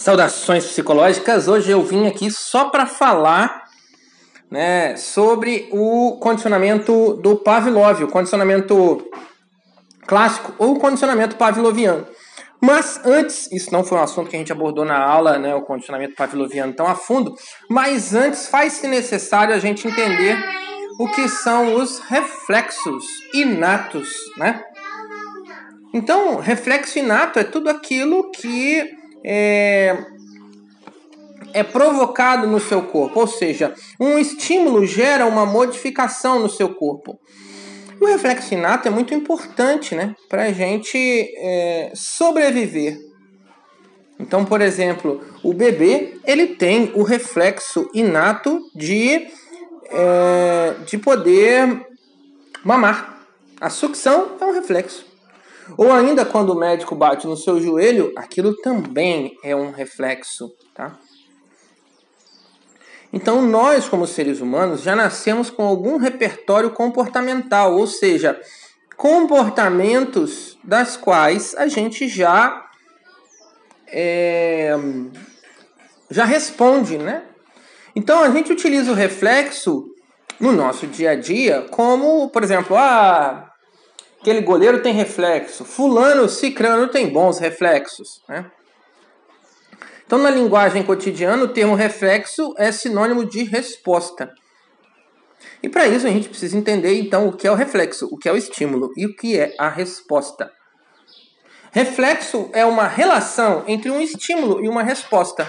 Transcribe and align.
Saudações 0.00 0.64
psicológicas. 0.64 1.46
Hoje 1.46 1.70
eu 1.70 1.82
vim 1.82 2.06
aqui 2.06 2.30
só 2.30 2.70
para 2.70 2.86
falar 2.86 3.66
né, 4.50 4.96
sobre 4.96 5.68
o 5.70 6.16
condicionamento 6.18 7.18
do 7.22 7.36
Pavlov, 7.36 8.02
o 8.02 8.08
condicionamento 8.08 9.06
clássico 10.06 10.54
ou 10.56 10.78
condicionamento 10.78 11.36
pavloviano. 11.36 12.06
Mas 12.62 12.98
antes, 13.04 13.52
isso 13.52 13.70
não 13.74 13.84
foi 13.84 13.98
um 13.98 14.02
assunto 14.02 14.30
que 14.30 14.36
a 14.36 14.38
gente 14.38 14.50
abordou 14.50 14.86
na 14.86 14.98
aula, 14.98 15.38
né, 15.38 15.54
o 15.54 15.60
condicionamento 15.60 16.14
pavloviano 16.14 16.72
tão 16.72 16.86
a 16.86 16.94
fundo, 16.94 17.34
mas 17.68 18.14
antes 18.14 18.48
faz-se 18.48 18.88
necessário 18.88 19.54
a 19.54 19.58
gente 19.58 19.86
entender 19.86 20.42
o 20.98 21.08
que 21.08 21.28
são 21.28 21.74
os 21.74 21.98
reflexos 21.98 23.04
inatos, 23.34 24.08
né? 24.38 24.64
Então, 25.92 26.36
reflexo 26.36 26.98
inato 26.98 27.38
é 27.38 27.44
tudo 27.44 27.68
aquilo 27.68 28.30
que 28.30 28.98
é, 29.24 29.96
é 31.52 31.62
provocado 31.62 32.46
no 32.46 32.60
seu 32.60 32.82
corpo, 32.82 33.20
ou 33.20 33.26
seja, 33.26 33.74
um 33.98 34.18
estímulo 34.18 34.86
gera 34.86 35.26
uma 35.26 35.44
modificação 35.44 36.38
no 36.38 36.48
seu 36.48 36.74
corpo. 36.74 37.18
O 38.00 38.06
reflexo 38.06 38.54
inato 38.54 38.88
é 38.88 38.90
muito 38.90 39.12
importante 39.12 39.94
né, 39.94 40.14
para 40.28 40.44
a 40.44 40.52
gente 40.52 40.96
é, 41.36 41.92
sobreviver. 41.94 42.98
Então, 44.18 44.44
por 44.44 44.60
exemplo, 44.60 45.22
o 45.42 45.52
bebê 45.52 46.18
ele 46.24 46.48
tem 46.48 46.92
o 46.94 47.02
reflexo 47.02 47.90
inato 47.92 48.60
de, 48.74 49.28
é, 49.90 50.74
de 50.86 50.98
poder 50.98 51.86
mamar. 52.64 53.22
A 53.60 53.68
sucção 53.68 54.36
é 54.40 54.44
um 54.44 54.52
reflexo. 54.52 55.09
Ou 55.76 55.92
ainda 55.92 56.24
quando 56.24 56.50
o 56.50 56.58
médico 56.58 56.94
bate 56.94 57.26
no 57.26 57.36
seu 57.36 57.60
joelho, 57.60 58.12
aquilo 58.16 58.54
também 58.56 59.36
é 59.42 59.54
um 59.54 59.70
reflexo, 59.70 60.52
tá? 60.74 60.98
Então 63.12 63.42
nós, 63.42 63.88
como 63.88 64.06
seres 64.06 64.40
humanos, 64.40 64.82
já 64.82 64.94
nascemos 64.94 65.50
com 65.50 65.64
algum 65.64 65.96
repertório 65.96 66.70
comportamental, 66.70 67.76
ou 67.76 67.86
seja, 67.86 68.40
comportamentos 68.96 70.58
das 70.62 70.96
quais 70.96 71.54
a 71.56 71.66
gente 71.66 72.08
já 72.08 72.66
é, 73.88 74.76
já 76.10 76.24
responde, 76.24 76.98
né? 76.98 77.24
Então 77.96 78.22
a 78.22 78.30
gente 78.30 78.52
utiliza 78.52 78.92
o 78.92 78.94
reflexo 78.94 79.86
no 80.38 80.52
nosso 80.52 80.86
dia 80.86 81.10
a 81.10 81.14
dia 81.16 81.66
como, 81.70 82.30
por 82.30 82.42
exemplo, 82.42 82.76
ah, 82.76 83.49
Aquele 84.20 84.42
goleiro 84.42 84.82
tem 84.82 84.92
reflexo. 84.92 85.64
Fulano, 85.64 86.28
cicrano 86.28 86.88
tem 86.88 87.08
bons 87.08 87.38
reflexos. 87.38 88.22
Né? 88.28 88.50
Então, 90.04 90.18
na 90.18 90.28
linguagem 90.28 90.82
cotidiana, 90.82 91.44
o 91.44 91.48
termo 91.48 91.74
reflexo 91.74 92.54
é 92.58 92.70
sinônimo 92.70 93.24
de 93.24 93.44
resposta. 93.44 94.30
E 95.62 95.68
para 95.68 95.86
isso 95.86 96.06
a 96.06 96.10
gente 96.10 96.28
precisa 96.28 96.56
entender 96.56 96.98
então 96.98 97.28
o 97.28 97.32
que 97.32 97.46
é 97.46 97.50
o 97.50 97.54
reflexo, 97.54 98.08
o 98.10 98.18
que 98.18 98.28
é 98.28 98.32
o 98.32 98.36
estímulo 98.36 98.92
e 98.96 99.06
o 99.06 99.14
que 99.14 99.38
é 99.38 99.54
a 99.58 99.68
resposta. 99.68 100.52
Reflexo 101.70 102.50
é 102.52 102.64
uma 102.66 102.86
relação 102.86 103.64
entre 103.66 103.90
um 103.90 104.00
estímulo 104.00 104.62
e 104.62 104.68
uma 104.68 104.82
resposta. 104.82 105.46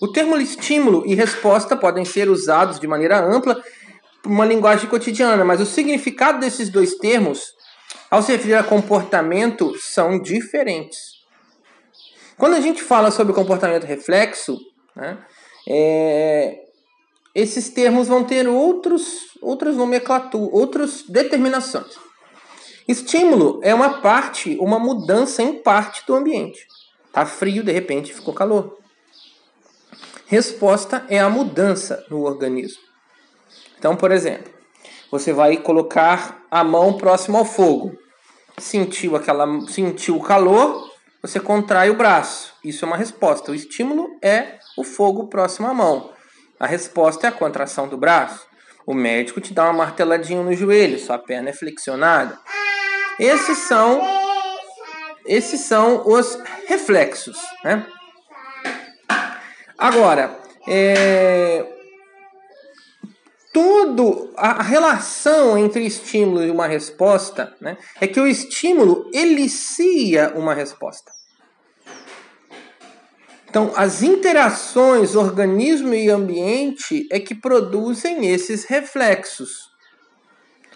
O 0.00 0.08
termo 0.08 0.36
estímulo 0.36 1.02
e 1.06 1.14
resposta 1.14 1.76
podem 1.76 2.04
ser 2.04 2.30
usados 2.30 2.78
de 2.78 2.86
maneira 2.86 3.18
ampla 3.18 3.60
uma 4.24 4.44
linguagem 4.44 4.88
cotidiana, 4.88 5.44
mas 5.44 5.60
o 5.60 5.66
significado 5.66 6.40
desses 6.40 6.68
dois 6.68 6.94
termos 6.94 7.56
ao 8.10 8.22
se 8.22 8.32
referir 8.32 8.54
a 8.54 8.62
comportamento, 8.62 9.76
são 9.78 10.20
diferentes. 10.20 11.16
Quando 12.36 12.54
a 12.54 12.60
gente 12.60 12.82
fala 12.82 13.10
sobre 13.10 13.32
comportamento 13.32 13.84
reflexo, 13.84 14.58
né, 14.94 15.18
é, 15.68 16.66
esses 17.34 17.68
termos 17.68 18.08
vão 18.08 18.24
ter 18.24 18.48
outros, 18.48 19.36
outras 19.42 19.76
nomenclaturas, 19.76 20.48
outras 20.52 21.02
determinações. 21.02 21.98
Estímulo 22.86 23.60
é 23.62 23.74
uma 23.74 24.00
parte, 24.00 24.56
uma 24.60 24.78
mudança 24.78 25.42
em 25.42 25.54
parte 25.54 26.06
do 26.06 26.14
ambiente. 26.14 26.66
Tá 27.12 27.26
frio, 27.26 27.64
de 27.64 27.72
repente 27.72 28.14
ficou 28.14 28.32
calor. 28.32 28.78
Resposta 30.26 31.04
é 31.08 31.18
a 31.18 31.28
mudança 31.28 32.04
no 32.10 32.22
organismo. 32.22 32.82
Então, 33.78 33.96
por 33.96 34.12
exemplo, 34.12 34.52
você 35.10 35.32
vai 35.32 35.56
colocar 35.56 36.42
a 36.50 36.64
mão 36.64 36.96
próximo 36.96 37.38
ao 37.38 37.44
fogo. 37.44 37.96
Sentiu 38.58 39.16
aquela 39.16 39.46
sentiu 39.68 40.16
o 40.16 40.22
calor, 40.22 40.90
você 41.22 41.38
contrai 41.40 41.90
o 41.90 41.96
braço. 41.96 42.54
Isso 42.64 42.84
é 42.84 42.88
uma 42.88 42.96
resposta. 42.96 43.52
O 43.52 43.54
estímulo 43.54 44.16
é 44.22 44.58
o 44.76 44.84
fogo 44.84 45.26
próximo 45.28 45.66
à 45.66 45.74
mão. 45.74 46.10
A 46.58 46.66
resposta 46.66 47.26
é 47.26 47.30
a 47.30 47.32
contração 47.32 47.88
do 47.88 47.96
braço. 47.96 48.46
O 48.86 48.94
médico 48.94 49.40
te 49.40 49.52
dá 49.52 49.64
uma 49.64 49.72
marteladinha 49.72 50.42
no 50.42 50.54
joelho, 50.54 50.98
sua 50.98 51.18
perna 51.18 51.50
é 51.50 51.52
flexionada. 51.52 52.38
Esses 53.18 53.58
são 53.58 54.00
esses 55.26 55.60
são 55.62 56.06
os 56.06 56.38
reflexos, 56.68 57.36
né? 57.64 57.84
Agora, 59.76 60.38
é, 60.68 61.66
tudo 63.56 64.34
a 64.36 64.62
relação 64.62 65.56
entre 65.56 65.86
estímulo 65.86 66.44
e 66.44 66.50
uma 66.50 66.66
resposta 66.66 67.56
né, 67.58 67.78
é 67.98 68.06
que 68.06 68.20
o 68.20 68.26
estímulo 68.26 69.10
elicia 69.14 70.34
uma 70.36 70.52
resposta. 70.52 71.10
Então, 73.48 73.72
as 73.74 74.02
interações 74.02 75.14
organismo 75.14 75.94
e 75.94 76.10
ambiente 76.10 77.08
é 77.10 77.18
que 77.18 77.34
produzem 77.34 78.30
esses 78.30 78.66
reflexos. 78.66 79.70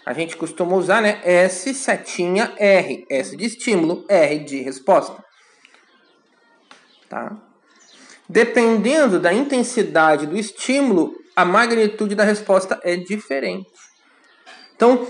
A 0.03 0.11
gente 0.13 0.35
costuma 0.35 0.75
usar 0.75 1.03
né, 1.03 1.21
S 1.23 1.71
setinha 1.75 2.51
R, 2.57 3.05
S 3.11 3.37
de 3.37 3.45
estímulo, 3.45 4.03
R 4.09 4.39
de 4.39 4.59
resposta. 4.59 5.23
Tá? 7.07 7.37
Dependendo 8.27 9.19
da 9.19 9.31
intensidade 9.31 10.25
do 10.25 10.35
estímulo, 10.35 11.20
a 11.35 11.45
magnitude 11.45 12.15
da 12.15 12.23
resposta 12.23 12.79
é 12.83 12.95
diferente. 12.95 13.69
Então, 14.75 15.07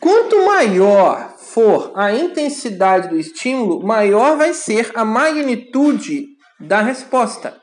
quanto 0.00 0.44
maior 0.44 1.36
for 1.36 1.92
a 1.94 2.12
intensidade 2.12 3.08
do 3.08 3.18
estímulo, 3.18 3.84
maior 3.84 4.36
vai 4.36 4.54
ser 4.54 4.90
a 4.94 5.04
magnitude 5.04 6.28
da 6.60 6.80
resposta. 6.80 7.60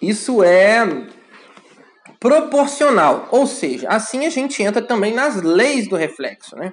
Isso 0.00 0.42
é 0.42 1.06
proporcional, 2.20 3.28
ou 3.30 3.46
seja, 3.46 3.88
assim 3.88 4.26
a 4.26 4.30
gente 4.30 4.62
entra 4.62 4.82
também 4.82 5.12
nas 5.14 5.42
leis 5.42 5.88
do 5.88 5.96
reflexo, 5.96 6.56
né? 6.56 6.72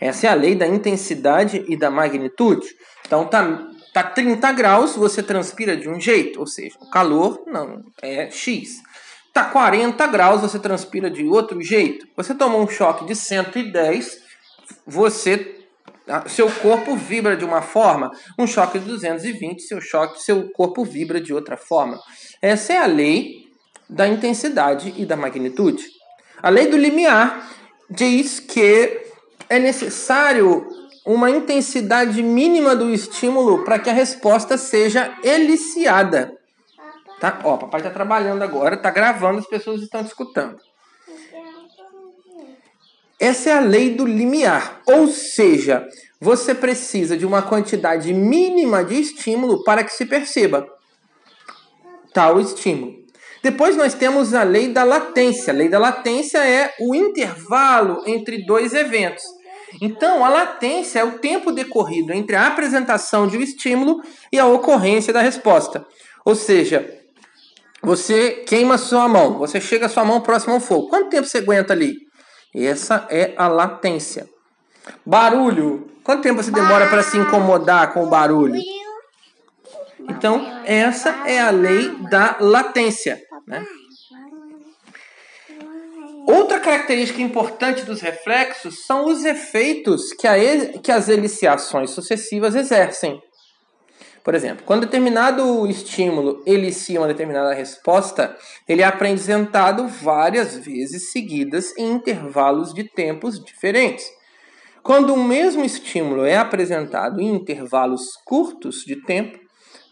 Essa 0.00 0.26
é 0.26 0.30
a 0.30 0.34
lei 0.34 0.54
da 0.54 0.66
intensidade 0.66 1.64
e 1.68 1.76
da 1.76 1.90
magnitude. 1.90 2.66
Então 3.06 3.26
tá 3.26 3.66
Tá 3.96 4.02
30 4.02 4.52
graus, 4.52 4.94
você 4.94 5.22
transpira 5.22 5.74
de 5.74 5.88
um 5.88 5.98
jeito, 5.98 6.38
ou 6.38 6.46
seja, 6.46 6.76
o 6.82 6.90
calor 6.90 7.42
não 7.46 7.82
é 8.02 8.30
X. 8.30 8.82
Tá 9.32 9.44
40 9.44 10.06
graus, 10.08 10.42
você 10.42 10.58
transpira 10.58 11.08
de 11.08 11.24
outro 11.24 11.62
jeito. 11.62 12.06
Você 12.14 12.34
tomou 12.34 12.62
um 12.62 12.68
choque 12.68 13.06
de 13.06 13.16
110, 13.16 14.20
você 14.86 15.64
seu 16.26 16.50
corpo 16.50 16.94
vibra 16.94 17.38
de 17.38 17.44
uma 17.46 17.62
forma, 17.62 18.10
um 18.38 18.46
choque 18.46 18.78
de 18.78 18.84
220, 18.84 19.62
seu 19.62 19.80
choque, 19.80 20.22
seu 20.22 20.50
corpo 20.50 20.84
vibra 20.84 21.18
de 21.18 21.32
outra 21.32 21.56
forma. 21.56 21.98
Essa 22.42 22.74
é 22.74 22.76
a 22.76 22.86
lei 22.86 23.48
da 23.88 24.06
intensidade 24.06 24.92
e 24.98 25.06
da 25.06 25.16
magnitude. 25.16 25.82
A 26.42 26.50
lei 26.50 26.66
do 26.66 26.76
limiar 26.76 27.50
diz 27.88 28.40
que 28.40 29.06
é 29.48 29.58
necessário 29.58 30.85
uma 31.06 31.30
intensidade 31.30 32.20
mínima 32.20 32.74
do 32.74 32.90
estímulo 32.90 33.64
para 33.64 33.78
que 33.78 33.88
a 33.88 33.92
resposta 33.92 34.58
seja 34.58 35.16
eliciada. 35.22 36.36
Tá? 37.20 37.38
Ó, 37.44 37.56
papai 37.56 37.80
está 37.80 37.90
trabalhando 37.90 38.42
agora, 38.42 38.74
está 38.74 38.90
gravando, 38.90 39.38
as 39.38 39.46
pessoas 39.46 39.80
estão 39.80 40.00
escutando. 40.00 40.58
Essa 43.20 43.50
é 43.50 43.52
a 43.54 43.60
lei 43.60 43.94
do 43.94 44.04
limiar, 44.04 44.82
ou 44.84 45.06
seja, 45.06 45.86
você 46.20 46.54
precisa 46.54 47.16
de 47.16 47.24
uma 47.24 47.40
quantidade 47.40 48.12
mínima 48.12 48.84
de 48.84 49.00
estímulo 49.00 49.62
para 49.62 49.84
que 49.84 49.92
se 49.92 50.04
perceba 50.04 50.68
tal 52.12 52.40
estímulo. 52.40 52.94
Depois 53.42 53.76
nós 53.76 53.94
temos 53.94 54.34
a 54.34 54.42
lei 54.42 54.72
da 54.72 54.82
latência. 54.82 55.52
A 55.52 55.56
lei 55.56 55.68
da 55.68 55.78
latência 55.78 56.38
é 56.38 56.74
o 56.80 56.94
intervalo 56.94 58.02
entre 58.06 58.44
dois 58.44 58.74
eventos. 58.74 59.22
Então, 59.80 60.24
a 60.24 60.28
latência 60.28 61.00
é 61.00 61.04
o 61.04 61.18
tempo 61.18 61.52
decorrido 61.52 62.12
entre 62.12 62.36
a 62.36 62.46
apresentação 62.46 63.26
de 63.26 63.36
um 63.36 63.42
estímulo 63.42 64.02
e 64.32 64.38
a 64.38 64.46
ocorrência 64.46 65.12
da 65.12 65.20
resposta. 65.20 65.86
Ou 66.24 66.34
seja, 66.34 66.88
você 67.82 68.44
queima 68.46 68.78
sua 68.78 69.08
mão, 69.08 69.38
você 69.38 69.60
chega 69.60 69.86
a 69.86 69.88
sua 69.88 70.04
mão 70.04 70.20
próxima 70.20 70.54
ao 70.54 70.60
fogo. 70.60 70.88
Quanto 70.88 71.10
tempo 71.10 71.26
você 71.26 71.38
aguenta 71.38 71.72
ali? 71.72 71.94
Essa 72.54 73.06
é 73.10 73.34
a 73.36 73.48
latência. 73.48 74.28
Barulho. 75.04 75.90
Quanto 76.02 76.22
tempo 76.22 76.42
você 76.42 76.50
demora 76.50 76.88
para 76.88 77.02
se 77.02 77.18
incomodar 77.18 77.92
com 77.92 78.04
o 78.04 78.08
barulho? 78.08 78.60
Então, 80.08 80.62
essa 80.64 81.10
é 81.26 81.40
a 81.40 81.50
lei 81.50 81.90
da 82.10 82.36
latência. 82.40 83.20
Né? 83.46 83.64
Outra 86.26 86.58
característica 86.58 87.22
importante 87.22 87.84
dos 87.84 88.00
reflexos 88.00 88.84
são 88.84 89.06
os 89.06 89.24
efeitos 89.24 90.12
que, 90.12 90.26
a, 90.26 90.34
que 90.82 90.90
as 90.90 91.08
eliciações 91.08 91.90
sucessivas 91.90 92.56
exercem. 92.56 93.22
Por 94.24 94.34
exemplo, 94.34 94.64
quando 94.66 94.80
determinado 94.80 95.64
estímulo 95.68 96.42
elicia 96.44 96.98
uma 96.98 97.06
determinada 97.06 97.54
resposta, 97.54 98.36
ele 98.68 98.82
é 98.82 98.84
apresentado 98.84 99.86
várias 99.86 100.56
vezes 100.56 101.12
seguidas 101.12 101.72
em 101.78 101.92
intervalos 101.92 102.74
de 102.74 102.82
tempos 102.82 103.38
diferentes. 103.38 104.04
Quando 104.82 105.14
o 105.14 105.24
mesmo 105.24 105.64
estímulo 105.64 106.24
é 106.24 106.36
apresentado 106.36 107.20
em 107.20 107.36
intervalos 107.36 108.16
curtos 108.24 108.82
de 108.84 108.96
tempo, 108.96 109.38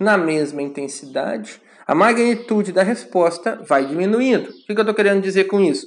na 0.01 0.19
mesma 0.19 0.61
intensidade, 0.63 1.63
a 1.87 1.95
magnitude 1.95 2.73
da 2.73 2.83
resposta 2.83 3.63
vai 3.69 3.87
diminuindo. 3.87 4.51
O 4.51 4.67
que 4.67 4.73
eu 4.73 4.81
estou 4.81 4.95
querendo 4.95 5.23
dizer 5.23 5.45
com 5.45 5.61
isso? 5.61 5.87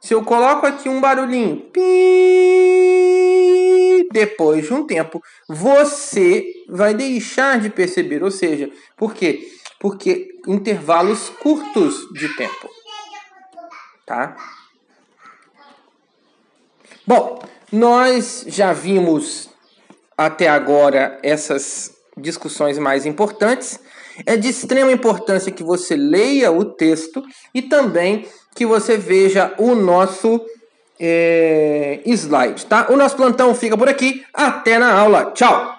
Se 0.00 0.14
eu 0.14 0.24
coloco 0.24 0.64
aqui 0.64 0.88
um 0.88 1.00
barulhinho, 1.00 1.70
depois 4.12 4.66
de 4.66 4.72
um 4.72 4.86
tempo, 4.86 5.20
você 5.48 6.44
vai 6.68 6.94
deixar 6.94 7.60
de 7.60 7.68
perceber. 7.68 8.22
Ou 8.22 8.30
seja, 8.30 8.70
por 8.96 9.12
quê? 9.12 9.48
Porque 9.80 10.28
intervalos 10.46 11.28
curtos 11.28 12.08
de 12.12 12.28
tempo. 12.36 12.68
Tá? 14.06 14.36
Bom, 17.06 17.42
nós 17.72 18.44
já 18.46 18.72
vimos 18.72 19.50
até 20.16 20.48
agora 20.48 21.18
essas 21.22 21.96
discussões 22.16 22.78
mais 22.78 23.04
importantes. 23.04 23.80
É 24.26 24.36
de 24.36 24.48
extrema 24.48 24.90
importância 24.90 25.52
que 25.52 25.62
você 25.62 25.94
leia 25.96 26.50
o 26.50 26.64
texto 26.64 27.22
e 27.54 27.62
também 27.62 28.26
que 28.58 28.66
você 28.66 28.96
veja 28.98 29.54
o 29.56 29.76
nosso 29.76 30.44
é, 30.98 32.00
slide, 32.04 32.66
tá? 32.66 32.88
O 32.90 32.96
nosso 32.96 33.14
plantão 33.14 33.54
fica 33.54 33.78
por 33.78 33.88
aqui. 33.88 34.24
Até 34.34 34.80
na 34.80 34.92
aula. 34.92 35.30
Tchau! 35.30 35.78